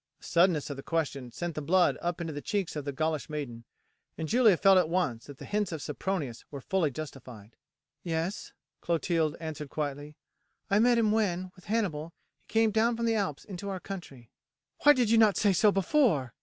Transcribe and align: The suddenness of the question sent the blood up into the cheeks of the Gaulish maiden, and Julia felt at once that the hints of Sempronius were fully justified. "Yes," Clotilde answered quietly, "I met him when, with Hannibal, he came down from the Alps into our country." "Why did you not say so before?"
The 0.17 0.25
suddenness 0.25 0.71
of 0.71 0.77
the 0.77 0.81
question 0.81 1.31
sent 1.31 1.53
the 1.53 1.61
blood 1.61 1.95
up 2.01 2.19
into 2.19 2.33
the 2.33 2.41
cheeks 2.41 2.75
of 2.75 2.85
the 2.85 2.91
Gaulish 2.91 3.29
maiden, 3.29 3.65
and 4.17 4.27
Julia 4.27 4.57
felt 4.57 4.79
at 4.79 4.89
once 4.89 5.27
that 5.27 5.37
the 5.37 5.45
hints 5.45 5.71
of 5.71 5.79
Sempronius 5.79 6.43
were 6.49 6.59
fully 6.59 6.89
justified. 6.89 7.55
"Yes," 8.01 8.51
Clotilde 8.81 9.37
answered 9.39 9.69
quietly, 9.69 10.15
"I 10.71 10.79
met 10.79 10.97
him 10.97 11.11
when, 11.11 11.51
with 11.55 11.65
Hannibal, 11.65 12.13
he 12.39 12.47
came 12.51 12.71
down 12.71 12.97
from 12.97 13.05
the 13.05 13.13
Alps 13.13 13.45
into 13.45 13.69
our 13.69 13.79
country." 13.79 14.31
"Why 14.79 14.93
did 14.93 15.11
you 15.11 15.19
not 15.19 15.37
say 15.37 15.53
so 15.53 15.71
before?" 15.71 16.33